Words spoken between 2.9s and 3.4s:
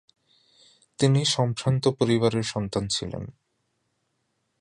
ছিলেন।